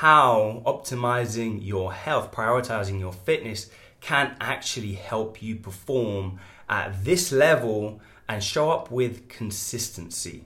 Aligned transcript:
how 0.00 0.62
optimizing 0.66 1.58
your 1.66 1.90
health, 1.90 2.30
prioritizing 2.30 3.00
your 3.00 3.14
fitness 3.14 3.70
can 4.02 4.36
actually 4.42 4.92
help 4.92 5.42
you 5.42 5.56
perform 5.56 6.38
at 6.68 7.02
this 7.02 7.32
level 7.32 7.98
and 8.28 8.44
show 8.44 8.70
up 8.70 8.90
with 8.90 9.26
consistency, 9.28 10.44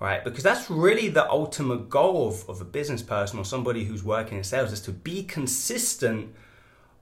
right? 0.00 0.24
Because 0.24 0.42
that's 0.42 0.68
really 0.68 1.08
the 1.08 1.30
ultimate 1.30 1.88
goal 1.88 2.26
of, 2.26 2.48
of 2.50 2.60
a 2.60 2.64
business 2.64 3.00
person 3.00 3.38
or 3.38 3.44
somebody 3.44 3.84
who's 3.84 4.02
working 4.02 4.38
in 4.38 4.42
sales 4.42 4.72
is 4.72 4.80
to 4.80 4.90
be 4.90 5.22
consistent 5.22 6.34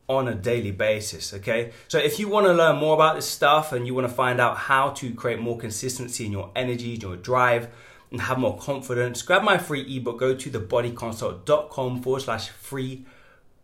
on 0.07 0.29
a 0.29 0.35
daily 0.35 0.73
basis, 0.73 1.33
okay? 1.33 1.73
So 1.89 1.97
if 1.97 2.19
you 2.19 2.29
want 2.29 2.47
to 2.47 2.53
learn 2.53 2.77
more 2.77 2.95
about 2.95 3.17
this 3.17 3.27
stuff 3.27 3.73
and 3.73 3.87
you 3.87 3.95
want 3.95 4.07
to 4.07 4.13
find 4.13 4.39
out 4.39 4.59
how 4.59 4.91
to 4.91 5.15
create 5.15 5.41
more 5.41 5.57
consistency 5.57 6.27
in 6.27 6.33
your 6.33 6.51
energy, 6.55 6.99
your 7.01 7.17
drive, 7.17 7.69
and 8.11 8.21
have 8.23 8.39
more 8.39 8.57
confidence, 8.57 9.23
grab 9.23 9.43
my 9.43 9.59
free 9.59 9.97
ebook. 9.97 10.19
Go 10.19 10.35
to 10.35 10.51
thebodyconsult.com 10.51 12.03
forward 12.03 12.23
slash 12.23 12.49
free 12.51 13.05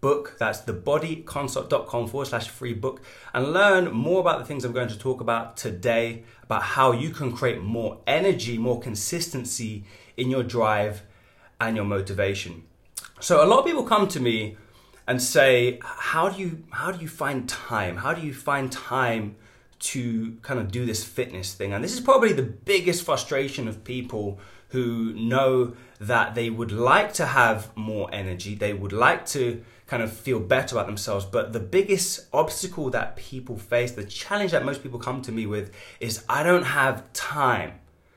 book. 0.00 0.36
That's 0.38 0.60
thebodyconsult.com 0.62 2.08
forward 2.08 2.26
slash 2.26 2.48
free 2.48 2.74
book 2.74 3.00
and 3.32 3.52
learn 3.52 3.92
more 3.92 4.20
about 4.20 4.40
the 4.40 4.44
things 4.44 4.64
I'm 4.64 4.72
going 4.72 4.88
to 4.88 4.98
talk 4.98 5.20
about 5.20 5.56
today 5.56 6.24
about 6.42 6.62
how 6.62 6.92
you 6.92 7.10
can 7.10 7.32
create 7.32 7.62
more 7.62 7.98
energy, 8.06 8.58
more 8.58 8.80
consistency 8.80 9.84
in 10.16 10.28
your 10.28 10.42
drive 10.42 11.02
and 11.60 11.76
your 11.76 11.84
motivation. 11.84 12.64
So 13.20 13.44
a 13.44 13.46
lot 13.46 13.60
of 13.60 13.66
people 13.66 13.84
come 13.84 14.08
to 14.08 14.20
me 14.20 14.56
and 15.06 15.22
say, 15.22 15.78
how 15.82 16.28
do 16.28 16.40
you 16.40 16.64
how 16.70 16.90
do 16.90 17.00
you 17.00 17.08
find 17.08 17.48
time? 17.48 17.98
How 17.98 18.12
do 18.12 18.20
you 18.20 18.34
find 18.34 18.70
time 18.70 19.36
to 19.82 20.36
kind 20.42 20.60
of 20.60 20.70
do 20.70 20.86
this 20.86 21.02
fitness 21.04 21.54
thing. 21.54 21.72
And 21.72 21.82
this 21.82 21.92
is 21.92 22.00
probably 22.00 22.32
the 22.32 22.42
biggest 22.42 23.04
frustration 23.04 23.66
of 23.66 23.82
people 23.82 24.38
who 24.68 25.12
know 25.14 25.74
that 26.00 26.34
they 26.34 26.48
would 26.48 26.72
like 26.72 27.12
to 27.14 27.26
have 27.26 27.76
more 27.76 28.08
energy, 28.12 28.54
they 28.54 28.72
would 28.72 28.92
like 28.92 29.26
to 29.26 29.62
kind 29.86 30.02
of 30.02 30.10
feel 30.10 30.40
better 30.40 30.76
about 30.76 30.86
themselves. 30.86 31.26
But 31.26 31.52
the 31.52 31.60
biggest 31.60 32.26
obstacle 32.32 32.88
that 32.90 33.16
people 33.16 33.58
face, 33.58 33.92
the 33.92 34.04
challenge 34.04 34.52
that 34.52 34.64
most 34.64 34.82
people 34.82 34.98
come 34.98 35.20
to 35.22 35.32
me 35.32 35.46
with, 35.46 35.74
is 36.00 36.24
I 36.28 36.42
don't 36.42 36.64
have 36.64 37.12
time. 37.12 37.72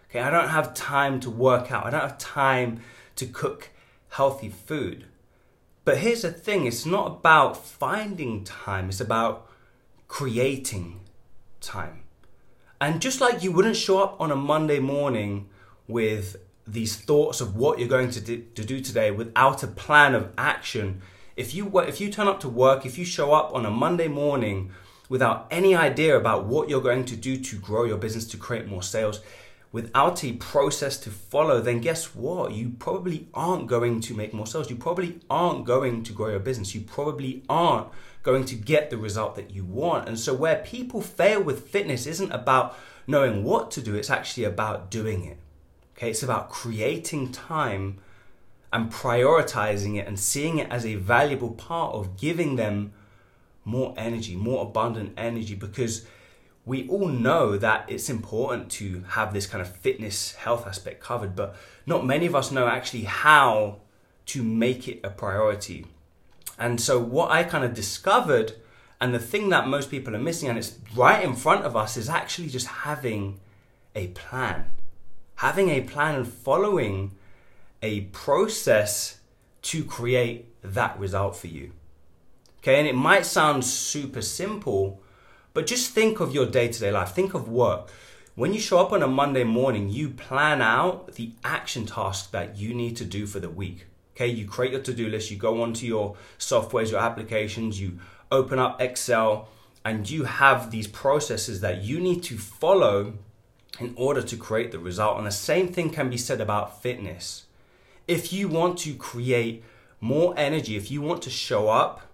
Okay, 0.10 0.22
I 0.22 0.30
don't 0.30 0.50
have 0.50 0.74
time 0.74 1.20
to 1.22 1.30
work 1.30 1.72
out, 1.72 1.86
I 1.86 1.90
don't 1.90 2.02
have 2.02 2.18
time 2.18 2.80
to 3.18 3.26
cook 3.26 3.70
healthy 4.10 4.50
food. 4.50 5.06
But 5.84 5.98
here's 5.98 6.22
the 6.22 6.32
thing 6.32 6.66
it's 6.66 6.86
not 6.86 7.08
about 7.08 7.58
finding 7.58 8.44
time, 8.44 8.90
it's 8.90 9.02
about 9.02 9.50
creating 10.08 11.02
time. 11.66 12.04
And 12.80 13.02
just 13.02 13.22
like 13.22 13.44
you 13.44 13.52
wouldn't 13.52 13.76
show 13.76 14.04
up 14.04 14.20
on 14.20 14.32
a 14.32 14.36
Monday 14.36 14.80
morning 14.80 15.50
with 15.88 16.36
these 16.68 16.96
thoughts 16.96 17.42
of 17.42 17.56
what 17.56 17.80
you're 17.80 17.88
going 17.88 18.12
to 18.12 18.22
do, 18.22 18.46
to 18.56 18.66
do 18.66 18.82
today 18.82 19.12
without 19.12 19.64
a 19.64 19.68
plan 19.68 20.16
of 20.16 20.32
action, 20.38 21.02
if 21.36 21.54
you 21.54 21.80
if 21.80 22.00
you 22.00 22.12
turn 22.12 22.28
up 22.28 22.40
to 22.42 22.50
work, 22.50 22.86
if 22.86 22.98
you 22.98 23.06
show 23.06 23.34
up 23.34 23.54
on 23.54 23.66
a 23.66 23.72
Monday 23.72 24.08
morning 24.08 24.72
without 25.10 25.48
any 25.52 25.76
idea 25.76 26.18
about 26.18 26.46
what 26.46 26.70
you're 26.70 26.82
going 26.82 27.06
to 27.06 27.16
do 27.16 27.38
to 27.38 27.56
grow 27.58 27.84
your 27.84 27.98
business 27.98 28.26
to 28.26 28.38
create 28.38 28.68
more 28.68 28.82
sales, 28.82 29.20
without 29.76 30.24
a 30.24 30.32
process 30.32 30.98
to 30.98 31.10
follow, 31.10 31.60
then 31.60 31.82
guess 31.82 32.16
what? 32.16 32.54
You 32.54 32.70
probably 32.80 33.28
aren't 33.34 33.68
going 33.68 34.00
to 34.00 34.14
make 34.14 34.34
more 34.34 34.48
sales. 34.48 34.70
You 34.70 34.78
probably 34.78 35.20
aren't 35.30 35.66
going 35.66 36.02
to 36.04 36.14
grow 36.14 36.30
your 36.30 36.40
business. 36.40 36.74
You 36.74 36.80
probably 36.80 37.44
aren't 37.50 37.90
going 38.24 38.46
to 38.46 38.56
get 38.56 38.90
the 38.90 38.98
result 38.98 39.36
that 39.36 39.52
you 39.52 39.66
want. 39.66 40.08
And 40.08 40.18
so, 40.18 40.34
where 40.34 40.64
people 40.64 41.02
fail 41.02 41.44
with 41.44 41.68
fitness 41.68 42.08
isn't 42.08 42.32
about 42.32 42.80
knowing 43.06 43.44
what 43.44 43.70
to 43.72 43.82
do, 43.82 43.96
it's 43.96 44.10
actually 44.10 44.46
about 44.46 44.90
doing 44.90 45.26
it. 45.26 45.40
Okay, 45.98 46.12
it's 46.12 46.24
about 46.24 46.50
creating 46.50 47.34
time 47.34 47.98
and 48.72 48.90
prioritizing 48.90 49.98
it 49.98 50.08
and 50.08 50.18
seeing 50.18 50.58
it 50.58 50.72
as 50.72 50.86
a 50.86 50.96
valuable 50.96 51.52
part 51.52 51.94
of 51.94 52.16
giving 52.16 52.56
them 52.56 52.94
more 53.66 53.94
energy, 53.98 54.38
more 54.38 54.62
abundant 54.64 55.12
energy, 55.18 55.54
because 55.54 56.06
we 56.66 56.88
all 56.90 57.08
know 57.08 57.58
that 57.58 57.86
it's 57.88 58.10
important 58.10 58.72
to 58.72 59.04
have 59.10 59.34
this 59.34 59.46
kind 59.46 59.62
of 59.62 59.70
fitness 59.70 60.34
health 60.34 60.66
aspect 60.66 61.02
covered, 61.02 61.36
but 61.36 61.56
not 61.86 62.06
many 62.06 62.26
of 62.26 62.36
us 62.36 62.52
know 62.52 62.68
actually 62.68 63.04
how 63.04 63.78
to 64.28 64.44
make 64.44 64.88
it 64.88 65.00
a 65.04 65.10
priority. 65.10 65.86
And 66.58 66.82
so, 66.82 67.00
what 67.00 67.30
I 67.30 67.44
kind 67.44 67.64
of 67.64 67.74
discovered, 67.74 68.54
and 69.00 69.14
the 69.14 69.20
thing 69.20 69.50
that 69.50 69.68
most 69.68 69.92
people 69.92 70.16
are 70.16 70.20
missing, 70.20 70.50
and 70.50 70.58
it's 70.58 70.78
right 70.96 71.24
in 71.24 71.36
front 71.36 71.66
of 71.66 71.76
us, 71.76 71.98
is 71.98 72.10
actually 72.10 72.48
just 72.48 72.68
having 72.68 73.40
a 73.94 74.08
plan. 74.08 74.66
Having 75.36 75.70
a 75.70 75.82
plan 75.82 76.16
and 76.16 76.28
following 76.28 77.12
a 77.84 78.02
process 78.02 79.20
to 79.64 79.84
create 79.84 80.48
that 80.64 80.98
result 80.98 81.36
for 81.36 81.48
you. 81.48 81.72
Okay, 82.60 82.80
and 82.80 82.88
it 82.88 82.96
might 82.96 83.26
sound 83.26 83.64
super 83.64 84.22
simple, 84.22 85.02
but 85.56 85.66
just 85.66 85.92
think 85.92 86.20
of 86.20 86.34
your 86.34 86.46
day 86.46 86.68
to 86.68 86.80
day 86.80 86.92
life. 86.92 87.14
Think 87.14 87.34
of 87.34 87.48
work. 87.48 87.90
When 88.36 88.54
you 88.54 88.60
show 88.60 88.80
up 88.80 88.92
on 88.92 89.02
a 89.02 89.08
Monday 89.08 89.46
morning, 89.46 89.88
you 89.88 90.10
plan 90.10 90.62
out 90.62 91.14
the 91.14 91.32
action 91.46 91.86
tasks 91.86 92.28
that 92.28 92.58
you 92.58 92.74
need 92.74 92.98
to 92.98 93.06
do 93.06 93.26
for 93.26 93.40
the 93.40 93.50
week. 93.50 93.86
Okay, 94.16 94.28
you 94.28 94.46
create 94.46 94.74
your 94.74 94.82
to 94.82 94.94
do 94.94 95.08
list, 95.08 95.32
you 95.32 95.38
go 95.38 95.62
onto 95.62 95.86
your 95.86 96.18
softwares, 96.38 96.92
your 96.92 97.00
applications, 97.00 97.80
you 97.80 98.00
open 98.32 98.60
up 98.60 98.82
Excel, 98.82 99.48
and 99.86 100.10
you 100.10 100.26
have 100.26 100.72
these 100.72 100.88
processes 100.88 101.62
that 101.62 101.84
you 101.84 102.02
need 102.02 102.22
to 102.24 102.38
follow 102.38 103.14
in 103.80 103.94
order 103.96 104.22
to 104.22 104.36
create 104.36 104.74
the 104.74 104.80
result. 104.80 105.18
And 105.18 105.26
the 105.26 105.32
same 105.32 105.70
thing 105.70 105.90
can 105.90 106.10
be 106.10 106.18
said 106.18 106.42
about 106.42 106.82
fitness. 106.82 107.46
If 108.10 108.34
you 108.34 108.50
want 108.50 108.78
to 108.80 108.94
create 108.94 109.64
more 110.02 110.34
energy, 110.36 110.76
if 110.76 110.92
you 110.92 111.02
want 111.02 111.22
to 111.24 111.30
show 111.30 111.70
up, 111.70 112.05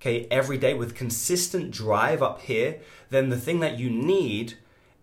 okay, 0.00 0.26
every 0.30 0.58
day 0.58 0.74
with 0.74 0.94
consistent 0.94 1.70
drive 1.70 2.22
up 2.22 2.42
here, 2.42 2.80
then 3.10 3.28
the 3.28 3.38
thing 3.38 3.60
that 3.60 3.78
you 3.78 3.90
need 3.90 4.54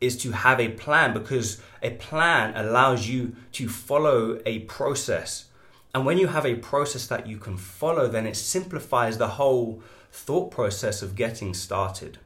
is 0.02 0.18
to 0.18 0.32
have 0.32 0.60
a 0.60 0.70
plan 0.70 1.14
because 1.14 1.62
a 1.82 1.92
plan 1.92 2.56
allows 2.56 3.08
you 3.08 3.36
to 3.54 3.68
follow 3.68 4.40
a 4.46 4.60
process. 4.60 5.46
And 5.94 6.06
when 6.06 6.18
you 6.18 6.28
have 6.28 6.46
a 6.46 6.56
process 6.56 7.08
that 7.08 7.28
you 7.28 7.38
can 7.38 7.58
follow, 7.58 8.08
then 8.08 8.28
it 8.28 8.36
simplifies 8.36 9.18
the 9.18 9.30
whole 9.30 9.82
thought 10.12 10.52
process 10.52 11.02
of 11.02 11.16
getting 11.16 11.54
started. 11.54 12.20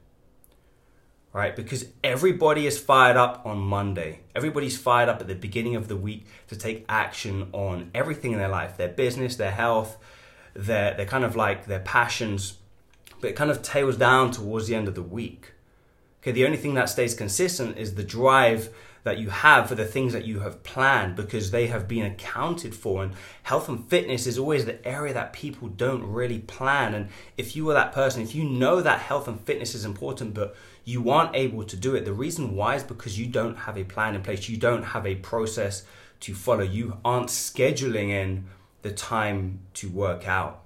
Right? 1.32 1.56
Because 1.56 1.86
everybody 2.04 2.66
is 2.66 2.80
fired 2.80 3.16
up 3.16 3.46
on 3.46 3.60
Monday. 3.60 4.22
Everybody's 4.36 4.78
fired 4.78 5.10
up 5.10 5.22
at 5.22 5.28
the 5.28 5.36
beginning 5.36 5.76
of 5.76 5.88
the 5.88 5.96
week 5.96 6.26
to 6.48 6.56
take 6.56 6.86
action 6.90 7.50
on 7.52 7.92
everything 7.94 8.32
in 8.32 8.40
their 8.40 8.50
life 8.50 8.78
their 8.78 8.88
business, 8.88 9.36
their 9.36 9.52
health, 9.52 9.98
their, 10.56 10.96
their 10.96 11.06
kind 11.06 11.24
of 11.24 11.36
like 11.36 11.66
their 11.66 11.80
passions. 11.80 12.58
But 13.20 13.32
it 13.32 13.36
kind 13.36 13.52
of 13.52 13.62
tails 13.62 13.98
down 13.98 14.32
towards 14.32 14.68
the 14.68 14.76
end 14.76 14.88
of 14.88 14.96
the 14.96 15.04
week. 15.04 15.54
Okay, 16.22 16.32
the 16.32 16.46
only 16.46 16.58
thing 16.58 16.74
that 16.74 16.90
stays 16.90 17.14
consistent 17.14 17.78
is 17.78 17.96
the 17.96 18.04
drive 18.04 18.70
that 19.04 19.18
you 19.18 19.30
have 19.30 19.68
for 19.68 19.76
the 19.76 19.86
things 19.86 20.12
that 20.14 20.26
you 20.26 20.42
have 20.42 20.64
planned 20.64 21.16
because 21.16 21.52
they 21.52 21.68
have 21.68 21.88
been 21.88 22.06
accounted 22.06 22.76
for. 22.76 23.04
And 23.04 23.14
health 23.44 23.70
and 23.70 23.88
fitness 23.90 24.28
is 24.28 24.38
always 24.38 24.66
the 24.66 24.86
area 24.86 25.14
that 25.14 25.34
people 25.34 25.70
don't 25.70 26.04
really 26.04 26.40
plan. 26.40 26.94
And 26.94 27.10
if 27.38 27.56
you 27.56 27.70
are 27.70 27.74
that 27.74 27.94
person, 27.94 28.22
if 28.22 28.36
you 28.36 28.44
know 28.44 28.82
that 28.82 29.00
health 29.00 29.28
and 29.28 29.40
fitness 29.42 29.74
is 29.74 29.86
important, 29.86 30.34
but 30.34 30.56
you 30.84 31.10
aren't 31.10 31.36
able 31.36 31.64
to 31.64 31.78
do 31.78 31.96
it, 31.96 32.04
the 32.04 32.14
reason 32.14 32.56
why 32.56 32.76
is 32.76 32.84
because 32.84 33.18
you 33.18 33.28
don't 33.28 33.56
have 33.56 33.78
a 33.78 33.84
plan 33.86 34.16
in 34.16 34.22
place, 34.22 34.50
you 34.50 34.58
don't 34.58 34.84
have 34.84 35.06
a 35.06 35.16
process 35.16 35.84
to 36.22 36.34
follow, 36.34 36.64
you 36.64 36.98
aren't 37.06 37.30
scheduling 37.30 38.10
in 38.10 38.46
the 38.82 38.92
time 38.92 39.60
to 39.76 39.90
work 39.90 40.28
out. 40.28 40.64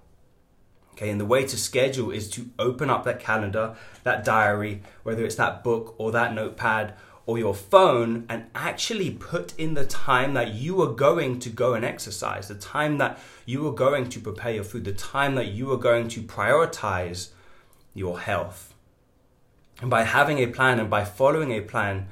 Okay, 0.93 1.09
and 1.09 1.19
the 1.19 1.25
way 1.25 1.43
to 1.45 1.57
schedule 1.57 2.11
is 2.11 2.29
to 2.31 2.49
open 2.59 2.89
up 2.89 3.03
that 3.03 3.19
calendar, 3.19 3.75
that 4.03 4.23
diary, 4.23 4.81
whether 5.01 5.25
it's 5.25 5.35
that 5.35 5.63
book 5.63 5.95
or 5.97 6.11
that 6.11 6.33
notepad 6.33 6.93
or 7.25 7.37
your 7.37 7.55
phone 7.55 8.25
and 8.29 8.45
actually 8.53 9.09
put 9.09 9.57
in 9.57 9.73
the 9.73 9.85
time 9.85 10.33
that 10.33 10.53
you 10.53 10.81
are 10.81 10.93
going 10.93 11.39
to 11.39 11.49
go 11.49 11.73
and 11.73 11.83
exercise, 11.83 12.47
the 12.47 12.55
time 12.55 12.97
that 12.97 13.17
you 13.45 13.65
are 13.67 13.73
going 13.73 14.09
to 14.09 14.19
prepare 14.19 14.53
your 14.53 14.63
food, 14.63 14.83
the 14.85 14.93
time 14.93 15.35
that 15.35 15.47
you 15.47 15.71
are 15.71 15.77
going 15.77 16.07
to 16.07 16.21
prioritize 16.21 17.29
your 17.93 18.19
health. 18.19 18.73
And 19.81 19.89
by 19.89 20.03
having 20.03 20.37
a 20.39 20.47
plan 20.47 20.79
and 20.79 20.89
by 20.89 21.05
following 21.05 21.51
a 21.51 21.61
plan, 21.61 22.07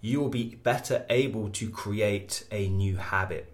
you 0.00 0.20
will 0.20 0.28
be 0.28 0.56
better 0.62 1.04
able 1.10 1.50
to 1.50 1.68
create 1.68 2.44
a 2.50 2.68
new 2.68 2.96
habit. 2.96 3.52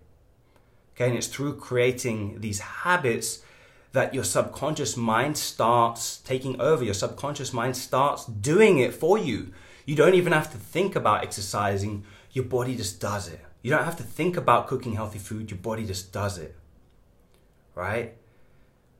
Okay, 0.95 1.09
and 1.09 1.17
it's 1.17 1.27
through 1.27 1.57
creating 1.57 2.41
these 2.41 2.61
habits 2.61 3.43
that 3.93 4.15
your 4.15 4.25
subconscious 4.25 4.97
mind 4.97 5.39
starts 5.39 6.19
taking 6.19 6.61
over. 6.61 6.85
Your 6.85 6.95
subconscious 6.95 7.53
mind 7.53 7.77
starts 7.77 8.27
doing 8.27 8.79
it 8.79 8.95
for 8.95 9.19
you 9.19 9.53
you 9.89 9.97
don't 9.97 10.13
even 10.13 10.35
have 10.35 10.53
to 10.53 10.59
think 10.59 10.95
about 10.97 11.25
exercising, 11.25 12.05
your 12.33 12.45
body 12.45 12.77
just 12.77 13.01
does 13.01 13.27
it. 13.27 13.41
You 13.63 13.71
don't 13.71 13.87
have 13.87 13.97
to 13.97 14.03
think 14.03 14.37
about 14.37 14.67
cooking 14.67 14.93
healthy 14.93 15.19
food, 15.19 15.51
your 15.51 15.61
body 15.61 15.87
just 15.87 16.13
does 16.13 16.37
it. 16.37 16.55
Right? 17.75 18.15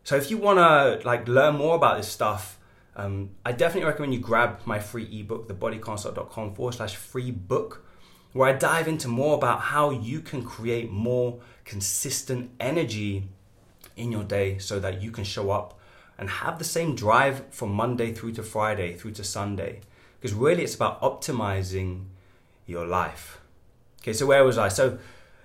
So 0.03 0.17
if 0.17 0.31
you 0.31 0.39
want 0.39 0.57
to 0.61 1.07
like 1.07 1.29
learn 1.29 1.57
more 1.57 1.77
about 1.77 1.99
this 1.99 2.09
stuff, 2.09 2.59
um, 2.97 3.33
I 3.45 3.53
definitely 3.53 3.87
recommend 3.87 4.15
you 4.15 4.21
grab 4.21 4.61
my 4.65 4.79
free 4.79 5.07
ebook, 5.21 5.47
thebodyconsult.com 5.47 6.55
forward 6.55 6.73
slash 6.73 6.97
free 6.97 7.33
book, 7.33 7.85
where 8.33 8.49
I 8.49 8.55
dive 8.55 8.89
into 8.89 9.09
more 9.09 9.35
about 9.35 9.61
how 9.61 9.91
you 9.91 10.23
can 10.23 10.43
create 10.43 10.91
more 10.91 11.39
consistent 11.67 12.51
energy 12.59 13.29
in 13.99 14.13
your 14.13 14.25
day 14.25 14.59
so 14.59 14.79
that 14.81 15.03
you 15.03 15.11
can 15.11 15.25
show 15.25 15.51
up 15.51 15.79
and 16.19 16.29
have 16.29 16.59
the 16.59 16.65
same 16.65 16.95
drive 16.95 17.45
from 17.51 17.73
Monday 17.73 18.13
through 18.13 18.33
to 18.33 18.43
Friday, 18.43 18.95
through 18.95 19.13
to 19.13 19.25
Sunday. 19.25 19.81
Because 20.21 20.35
really, 20.35 20.65
it's 20.65 20.75
about 20.75 21.01
optimizing 21.01 22.07
your 22.67 22.87
life. 22.87 23.41
Okay, 24.01 24.13
so 24.13 24.27
where 24.27 24.45
was 24.45 24.59
I? 24.59 24.69
So, 24.69 24.99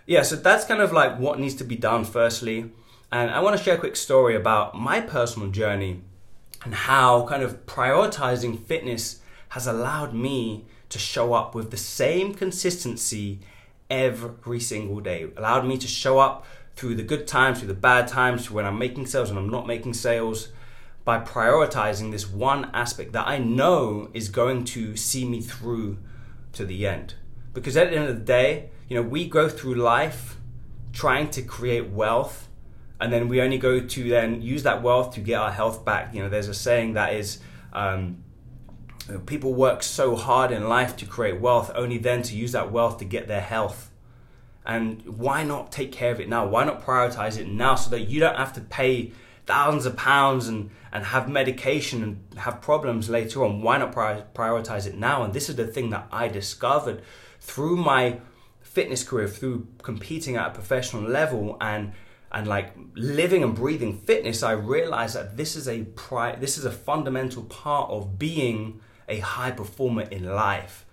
yeah, 0.06 0.24
so 0.24 0.36
that's 0.36 0.66
kind 0.66 0.82
of 0.82 0.92
like 0.92 1.20
what 1.20 1.40
needs 1.40 1.56
to 1.56 1.64
be 1.64 1.76
done, 1.76 2.06
firstly. 2.06 2.72
And 3.12 3.30
I 3.30 3.40
want 3.42 3.58
to 3.58 3.64
share 3.64 3.76
a 3.76 3.80
quick 3.80 3.96
story 3.96 4.36
about 4.36 4.76
my 4.76 5.00
personal 5.00 5.50
journey 5.50 6.02
and 6.64 6.74
how 6.74 7.28
kind 7.28 7.44
of 7.44 7.66
prioritizing 7.66 8.60
fitness 8.60 9.20
has 9.50 9.68
allowed 9.68 10.14
me 10.16 10.66
to 10.90 10.98
show 10.98 11.34
up 11.34 11.54
with 11.54 11.70
the 11.70 11.78
same 11.78 12.34
consistency 12.34 13.40
every 13.90 14.60
single 14.60 15.00
day. 15.00 15.28
Allowed 15.38 15.66
me 15.66 15.78
to 15.78 15.88
show 15.88 16.20
up 16.20 16.46
through 16.76 16.96
the 16.96 17.04
good 17.04 17.28
times, 17.28 17.60
through 17.60 17.68
the 17.68 17.74
bad 17.74 18.08
times, 18.08 18.50
when 18.50 18.66
I'm 18.66 18.80
making 18.80 19.06
sales 19.06 19.30
and 19.30 19.38
I'm 19.38 19.50
not 19.50 19.68
making 19.68 19.94
sales, 19.94 20.50
by 21.06 21.20
prioritizing 21.20 22.12
this 22.12 22.30
one 22.30 22.72
aspect 22.74 23.12
that 23.14 23.28
I 23.28 23.38
know 23.38 24.10
is 24.14 24.30
going 24.30 24.64
to 24.66 24.96
see 24.96 25.26
me 25.26 25.42
through 25.42 25.98
to 26.54 26.66
the 26.66 26.88
end. 26.88 27.16
Because 27.54 27.76
at 27.76 27.90
the 27.90 27.98
end 27.98 28.08
of 28.08 28.16
the 28.16 28.24
day, 28.24 28.70
you 28.88 28.96
know, 28.96 29.08
we 29.08 29.28
go 29.28 29.50
through 29.50 29.76
life 29.76 30.38
trying 30.94 31.30
to 31.32 31.42
create 31.42 31.90
wealth, 31.90 32.48
and 33.00 33.12
then 33.12 33.28
we 33.28 33.42
only 33.42 33.58
go 33.58 33.80
to 33.82 34.10
then 34.10 34.42
use 34.42 34.64
that 34.64 34.82
wealth 34.82 35.14
to 35.16 35.20
get 35.20 35.40
our 35.40 35.52
health 35.52 35.84
back. 35.84 36.14
You 36.14 36.24
know, 36.24 36.30
there's 36.30 36.48
a 36.48 36.54
saying 36.54 36.94
that 36.94 37.14
is, 37.14 37.40
um, 37.74 38.24
people 39.26 39.54
work 39.54 39.84
so 39.84 40.16
hard 40.16 40.52
in 40.52 40.70
life 40.70 40.96
to 40.98 41.06
create 41.06 41.42
wealth, 41.42 41.70
only 41.76 41.98
then 41.98 42.22
to 42.24 42.36
use 42.36 42.54
that 42.54 42.72
wealth 42.72 42.98
to 43.00 43.06
get 43.06 43.28
their 43.28 43.42
health. 43.42 43.92
And 44.66 45.02
why 45.06 45.44
not 45.44 45.72
take 45.72 45.92
care 45.92 46.12
of 46.12 46.20
it 46.20 46.30
now? 46.30 46.46
Why 46.46 46.64
not 46.64 46.86
prioritize 46.86 47.38
it 47.38 47.48
now 47.48 47.76
so 47.76 47.90
that 47.90 48.02
you 48.02 48.20
don't 48.20 48.38
have 48.38 48.54
to 48.54 48.62
pay 48.62 49.12
thousands 49.46 49.86
of 49.86 49.98
pounds 49.98 50.48
and, 50.48 50.70
and 50.92 51.04
have 51.06 51.28
medication 51.28 52.04
and 52.04 52.40
have 52.40 52.62
problems 52.62 53.10
later 53.10 53.44
on? 53.44 53.62
Why 53.62 53.78
not 53.78 53.92
prioritize 53.94 54.88
it 54.88 54.96
now? 54.96 55.24
And 55.24 55.34
this 55.34 55.50
is 55.50 55.58
the 55.58 55.68
thing 55.68 55.90
that 55.90 56.08
I 56.12 56.28
discovered 56.28 57.02
through 57.42 57.78
my 57.78 58.20
fitness 58.62 59.04
career, 59.04 59.28
through 59.28 59.68
competing 59.82 60.36
at 60.38 60.48
a 60.48 60.52
professional 60.52 61.04
level 61.04 61.58
and 61.62 61.94
and 62.34 62.48
like 62.48 62.74
living 62.96 63.44
and 63.44 63.54
breathing 63.54 63.96
fitness, 63.96 64.42
I 64.42 64.54
realized 64.54 65.16
that 65.16 65.38
this 65.38 65.56
is 65.56 65.68
a 65.68 65.84
pri- 65.84 66.36
this 66.36 66.58
is 66.58 66.66
a 66.66 66.72
fundamental 66.72 67.44
part 67.44 67.92
of 67.92 68.18
being 68.18 68.82
a 69.08 69.20
high 69.20 69.52
performer 69.52 70.02
in 70.02 70.26
life. 70.26 70.86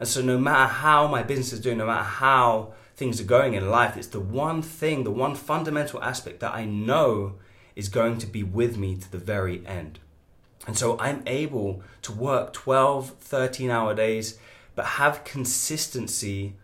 And 0.00 0.08
so 0.08 0.22
no 0.22 0.38
matter 0.38 0.72
how 0.72 1.06
my 1.06 1.22
business 1.22 1.52
is 1.52 1.60
doing, 1.60 1.78
no 1.78 1.86
matter 1.86 2.02
how 2.02 2.72
things 2.96 3.20
are 3.20 3.24
going 3.24 3.54
in 3.54 3.70
life, 3.70 3.96
it's 3.96 4.06
the 4.08 4.20
one 4.20 4.62
thing, 4.62 5.04
the 5.04 5.10
one 5.10 5.34
fundamental 5.34 6.02
aspect 6.02 6.40
that 6.40 6.54
I 6.54 6.64
know 6.64 7.34
is 7.74 7.88
going 7.88 8.18
to 8.18 8.26
be 8.26 8.42
with 8.42 8.78
me 8.78 8.96
to 8.96 9.12
the 9.12 9.18
very 9.18 9.64
end. 9.66 9.98
And 10.66 10.76
so 10.76 10.98
I'm 10.98 11.22
able 11.26 11.82
to 12.02 12.12
work 12.12 12.52
12, 12.54 13.10
13 13.20 13.70
hour 13.70 13.94
days, 13.94 14.38
but 14.74 14.86
have 14.86 15.24
consistency 15.24 16.54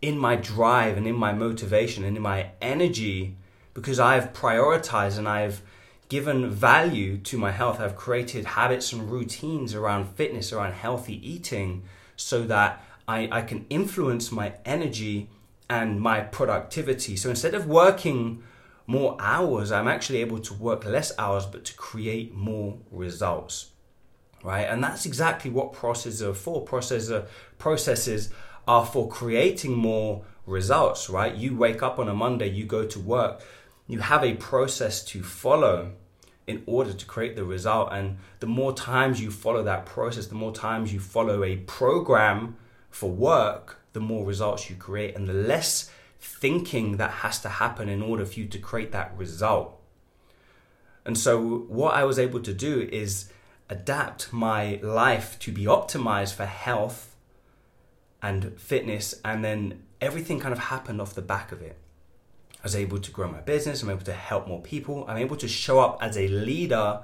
in 0.00 0.18
my 0.18 0.34
drive 0.34 0.96
and 0.96 1.06
in 1.06 1.14
my 1.14 1.32
motivation 1.32 2.04
and 2.04 2.16
in 2.16 2.22
my 2.22 2.50
energy 2.60 3.36
because 3.74 4.00
I've 4.00 4.32
prioritized 4.32 5.18
and 5.18 5.28
I've 5.28 5.62
given 6.08 6.50
value 6.50 7.16
to 7.18 7.38
my 7.38 7.52
health. 7.52 7.80
I've 7.80 7.96
created 7.96 8.44
habits 8.44 8.92
and 8.92 9.10
routines 9.10 9.74
around 9.74 10.08
fitness, 10.16 10.52
around 10.52 10.72
healthy 10.72 11.26
eating, 11.26 11.84
so 12.16 12.42
that 12.44 12.84
I, 13.06 13.28
I 13.30 13.42
can 13.42 13.64
influence 13.70 14.30
my 14.32 14.54
energy 14.64 15.30
and 15.72 15.98
my 15.98 16.20
productivity. 16.20 17.16
So 17.16 17.30
instead 17.30 17.54
of 17.54 17.66
working 17.66 18.42
more 18.86 19.16
hours, 19.18 19.72
I'm 19.72 19.88
actually 19.88 20.20
able 20.20 20.38
to 20.40 20.52
work 20.52 20.84
less 20.84 21.12
hours, 21.18 21.46
but 21.46 21.64
to 21.64 21.74
create 21.74 22.34
more 22.34 22.76
results. 22.90 23.70
Right? 24.44 24.68
And 24.68 24.84
that's 24.84 25.06
exactly 25.06 25.50
what 25.50 25.72
processes 25.72 26.22
are 26.22 26.34
for. 26.34 26.62
Processor 26.66 27.26
processes 27.58 28.28
are 28.68 28.84
for 28.84 29.08
creating 29.08 29.74
more 29.74 30.24
results, 30.44 31.08
right? 31.08 31.34
You 31.34 31.56
wake 31.56 31.82
up 31.82 31.98
on 31.98 32.08
a 32.08 32.14
Monday, 32.14 32.50
you 32.50 32.64
go 32.66 32.84
to 32.84 33.00
work, 33.00 33.40
you 33.86 34.00
have 34.00 34.22
a 34.22 34.34
process 34.34 35.02
to 35.06 35.22
follow 35.22 35.92
in 36.46 36.62
order 36.66 36.92
to 36.92 37.06
create 37.06 37.34
the 37.34 37.44
result. 37.44 37.88
And 37.92 38.18
the 38.40 38.46
more 38.46 38.74
times 38.74 39.22
you 39.22 39.30
follow 39.30 39.62
that 39.62 39.86
process, 39.86 40.26
the 40.26 40.34
more 40.34 40.52
times 40.52 40.92
you 40.92 41.00
follow 41.00 41.44
a 41.44 41.56
program 41.56 42.56
for 42.90 43.10
work, 43.10 43.81
the 43.92 44.00
more 44.00 44.24
results 44.24 44.70
you 44.70 44.76
create 44.76 45.14
and 45.14 45.28
the 45.28 45.34
less 45.34 45.90
thinking 46.20 46.96
that 46.98 47.10
has 47.10 47.40
to 47.40 47.48
happen 47.48 47.88
in 47.88 48.02
order 48.02 48.24
for 48.24 48.38
you 48.38 48.46
to 48.46 48.58
create 48.58 48.92
that 48.92 49.12
result. 49.16 49.78
And 51.04 51.18
so, 51.18 51.40
what 51.68 51.94
I 51.94 52.04
was 52.04 52.18
able 52.18 52.40
to 52.40 52.54
do 52.54 52.88
is 52.92 53.30
adapt 53.68 54.32
my 54.32 54.78
life 54.82 55.38
to 55.40 55.50
be 55.50 55.64
optimized 55.64 56.34
for 56.34 56.46
health 56.46 57.16
and 58.22 58.58
fitness, 58.58 59.20
and 59.24 59.44
then 59.44 59.82
everything 60.00 60.38
kind 60.38 60.52
of 60.52 60.58
happened 60.58 61.00
off 61.00 61.14
the 61.14 61.22
back 61.22 61.50
of 61.50 61.60
it. 61.60 61.76
I 62.60 62.62
was 62.62 62.76
able 62.76 63.00
to 63.00 63.10
grow 63.10 63.28
my 63.28 63.40
business, 63.40 63.82
I'm 63.82 63.90
able 63.90 64.04
to 64.04 64.12
help 64.12 64.46
more 64.46 64.60
people, 64.60 65.04
I'm 65.08 65.16
able 65.16 65.36
to 65.36 65.48
show 65.48 65.80
up 65.80 65.98
as 66.00 66.16
a 66.16 66.28
leader 66.28 67.02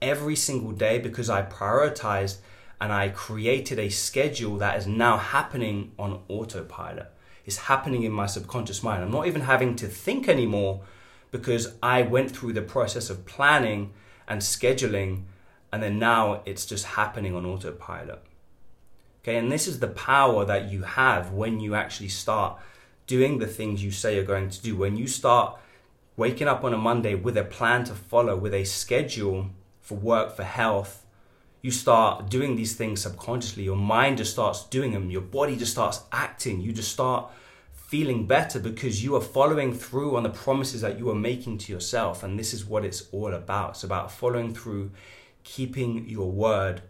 every 0.00 0.36
single 0.36 0.70
day 0.70 0.98
because 0.98 1.28
I 1.28 1.42
prioritized 1.42 2.36
and 2.80 2.92
I 2.92 3.08
created 3.08 3.78
a 3.78 3.88
schedule 3.88 4.58
that 4.58 4.76
is 4.76 4.86
now 4.86 5.16
happening 5.16 5.92
on 5.98 6.20
autopilot. 6.28 7.10
It's 7.44 7.56
happening 7.56 8.02
in 8.02 8.12
my 8.12 8.26
subconscious 8.26 8.82
mind. 8.82 9.02
I'm 9.02 9.10
not 9.10 9.26
even 9.26 9.42
having 9.42 9.76
to 9.76 9.86
think 9.86 10.28
anymore 10.28 10.82
because 11.30 11.74
I 11.82 12.02
went 12.02 12.30
through 12.30 12.52
the 12.52 12.62
process 12.62 13.08
of 13.08 13.24
planning 13.24 13.92
and 14.28 14.40
scheduling, 14.40 15.22
and 15.72 15.82
then 15.82 15.98
now 15.98 16.42
it's 16.44 16.66
just 16.66 16.84
happening 16.84 17.34
on 17.34 17.46
autopilot. 17.46 18.22
Okay, 19.22 19.36
and 19.36 19.50
this 19.50 19.66
is 19.66 19.80
the 19.80 19.88
power 19.88 20.44
that 20.44 20.70
you 20.70 20.82
have 20.82 21.32
when 21.32 21.60
you 21.60 21.74
actually 21.74 22.08
start 22.08 22.58
doing 23.06 23.38
the 23.38 23.46
things 23.46 23.82
you 23.82 23.90
say 23.90 24.16
you're 24.16 24.24
going 24.24 24.50
to 24.50 24.62
do, 24.62 24.76
when 24.76 24.96
you 24.96 25.06
start 25.06 25.58
waking 26.16 26.48
up 26.48 26.64
on 26.64 26.74
a 26.74 26.76
Monday 26.76 27.14
with 27.14 27.36
a 27.36 27.44
plan 27.44 27.84
to 27.84 27.94
follow, 27.94 28.36
with 28.36 28.54
a 28.54 28.64
schedule 28.64 29.50
for 29.80 29.96
work, 29.96 30.34
for 30.34 30.42
health, 30.42 31.05
you 31.66 31.72
start 31.72 32.30
doing 32.30 32.54
these 32.54 32.76
things 32.76 33.02
subconsciously. 33.02 33.64
Your 33.64 33.74
mind 33.74 34.18
just 34.18 34.30
starts 34.30 34.66
doing 34.66 34.92
them. 34.92 35.10
Your 35.10 35.20
body 35.20 35.56
just 35.56 35.72
starts 35.72 36.00
acting. 36.12 36.60
You 36.60 36.72
just 36.72 36.92
start 36.92 37.28
feeling 37.72 38.24
better 38.24 38.60
because 38.60 39.02
you 39.02 39.16
are 39.16 39.20
following 39.20 39.74
through 39.74 40.16
on 40.16 40.22
the 40.22 40.30
promises 40.30 40.82
that 40.82 40.96
you 40.96 41.10
are 41.10 41.14
making 41.16 41.58
to 41.58 41.72
yourself. 41.72 42.22
And 42.22 42.38
this 42.38 42.54
is 42.54 42.64
what 42.64 42.84
it's 42.84 43.08
all 43.10 43.34
about. 43.34 43.70
It's 43.70 43.82
about 43.82 44.12
following 44.12 44.54
through, 44.54 44.92
keeping 45.42 46.08
your 46.08 46.30
word, 46.30 46.82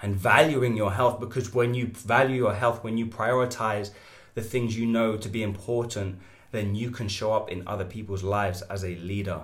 and 0.00 0.16
valuing 0.16 0.74
your 0.74 0.92
health 0.92 1.20
because 1.20 1.52
when 1.52 1.74
you 1.74 1.88
value 1.88 2.36
your 2.36 2.54
health, 2.54 2.82
when 2.82 2.96
you 2.96 3.08
prioritize 3.08 3.90
the 4.34 4.40
things 4.40 4.74
you 4.74 4.86
know 4.86 5.18
to 5.18 5.28
be 5.28 5.42
important, 5.42 6.18
then 6.50 6.74
you 6.74 6.90
can 6.90 7.08
show 7.08 7.34
up 7.34 7.50
in 7.50 7.62
other 7.68 7.84
people's 7.84 8.22
lives 8.22 8.62
as 8.62 8.84
a 8.84 8.94
leader. 8.94 9.42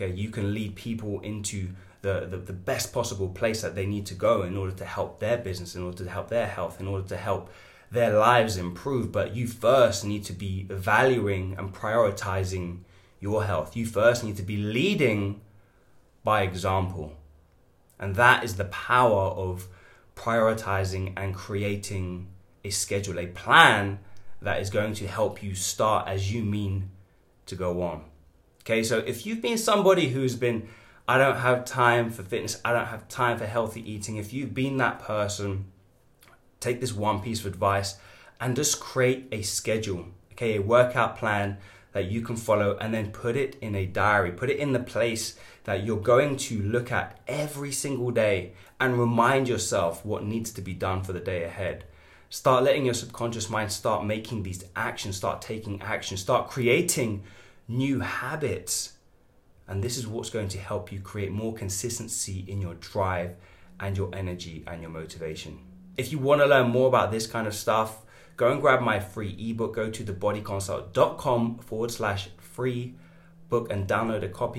Okay, 0.00 0.14
you 0.14 0.30
can 0.30 0.54
lead 0.54 0.76
people 0.76 1.20
into 1.20 1.68
the, 2.00 2.26
the, 2.30 2.38
the 2.38 2.52
best 2.54 2.92
possible 2.92 3.28
place 3.28 3.60
that 3.60 3.74
they 3.74 3.84
need 3.84 4.06
to 4.06 4.14
go 4.14 4.42
in 4.42 4.56
order 4.56 4.72
to 4.72 4.84
help 4.84 5.20
their 5.20 5.36
business, 5.36 5.74
in 5.74 5.82
order 5.82 6.04
to 6.04 6.10
help 6.10 6.28
their 6.30 6.46
health, 6.46 6.80
in 6.80 6.86
order 6.86 7.06
to 7.08 7.16
help 7.16 7.50
their 7.90 8.16
lives 8.18 8.56
improve. 8.56 9.12
But 9.12 9.36
you 9.36 9.46
first 9.46 10.04
need 10.04 10.24
to 10.24 10.32
be 10.32 10.66
valuing 10.70 11.54
and 11.58 11.74
prioritizing 11.74 12.78
your 13.20 13.44
health. 13.44 13.76
You 13.76 13.84
first 13.84 14.24
need 14.24 14.38
to 14.38 14.42
be 14.42 14.56
leading 14.56 15.42
by 16.24 16.42
example. 16.42 17.14
And 17.98 18.14
that 18.16 18.42
is 18.42 18.56
the 18.56 18.64
power 18.66 19.30
of 19.30 19.68
prioritizing 20.16 21.12
and 21.18 21.34
creating 21.34 22.28
a 22.64 22.70
schedule, 22.70 23.18
a 23.18 23.26
plan 23.26 23.98
that 24.40 24.60
is 24.62 24.70
going 24.70 24.94
to 24.94 25.06
help 25.06 25.42
you 25.42 25.54
start 25.54 26.08
as 26.08 26.32
you 26.32 26.42
mean 26.42 26.90
to 27.44 27.54
go 27.54 27.82
on. 27.82 28.09
Okay, 28.60 28.82
so 28.82 28.98
if 28.98 29.24
you've 29.26 29.40
been 29.40 29.58
somebody 29.58 30.08
who's 30.08 30.36
been, 30.36 30.68
I 31.08 31.18
don't 31.18 31.38
have 31.38 31.64
time 31.64 32.10
for 32.10 32.22
fitness, 32.22 32.60
I 32.64 32.72
don't 32.72 32.86
have 32.86 33.08
time 33.08 33.38
for 33.38 33.46
healthy 33.46 33.90
eating, 33.90 34.16
if 34.16 34.32
you've 34.32 34.54
been 34.54 34.76
that 34.76 35.00
person, 35.00 35.66
take 36.60 36.80
this 36.80 36.92
one 36.92 37.20
piece 37.20 37.40
of 37.40 37.46
advice 37.46 37.96
and 38.40 38.54
just 38.54 38.80
create 38.80 39.28
a 39.32 39.42
schedule, 39.42 40.06
okay, 40.32 40.56
a 40.56 40.62
workout 40.62 41.16
plan 41.16 41.58
that 41.92 42.10
you 42.10 42.20
can 42.20 42.36
follow 42.36 42.76
and 42.80 42.94
then 42.94 43.10
put 43.10 43.36
it 43.36 43.56
in 43.60 43.74
a 43.74 43.86
diary, 43.86 44.30
put 44.30 44.50
it 44.50 44.58
in 44.58 44.72
the 44.72 44.78
place 44.78 45.36
that 45.64 45.84
you're 45.84 45.96
going 45.96 46.36
to 46.36 46.62
look 46.62 46.92
at 46.92 47.18
every 47.26 47.72
single 47.72 48.10
day 48.10 48.52
and 48.78 48.98
remind 48.98 49.48
yourself 49.48 50.04
what 50.04 50.24
needs 50.24 50.52
to 50.52 50.60
be 50.60 50.74
done 50.74 51.02
for 51.02 51.12
the 51.12 51.20
day 51.20 51.44
ahead. 51.44 51.84
Start 52.28 52.62
letting 52.62 52.84
your 52.84 52.94
subconscious 52.94 53.50
mind 53.50 53.72
start 53.72 54.04
making 54.04 54.44
these 54.44 54.64
actions, 54.76 55.16
start 55.16 55.42
taking 55.42 55.82
action, 55.82 56.16
start 56.16 56.48
creating 56.48 57.24
new 57.70 58.00
habits. 58.00 58.94
And 59.68 59.82
this 59.82 59.96
is 59.96 60.06
what's 60.06 60.30
going 60.30 60.48
to 60.48 60.58
help 60.58 60.90
you 60.90 61.00
create 61.00 61.30
more 61.30 61.54
consistency 61.54 62.44
in 62.48 62.60
your 62.60 62.74
drive 62.74 63.36
and 63.78 63.96
your 63.96 64.10
energy 64.12 64.64
and 64.66 64.82
your 64.82 64.90
motivation. 64.90 65.60
If 65.96 66.10
you 66.10 66.18
want 66.18 66.40
to 66.40 66.46
learn 66.46 66.70
more 66.70 66.88
about 66.88 67.12
this 67.12 67.26
kind 67.26 67.46
of 67.46 67.54
stuff, 67.54 68.02
go 68.36 68.50
and 68.50 68.60
grab 68.60 68.82
my 68.82 68.98
free 68.98 69.36
ebook. 69.38 69.76
Go 69.76 69.90
to 69.90 70.02
thebodyconsult.com 70.02 71.58
forward 71.58 71.90
slash 71.92 72.30
free 72.38 72.94
book 73.48 73.70
and 73.70 73.86
download 73.86 74.24
a 74.24 74.28
copy 74.28 74.48